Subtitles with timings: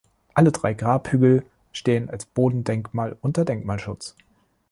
[0.33, 4.15] Alle drei Grabhügel stehen als Bodendenkmal unter Denkmalschutz.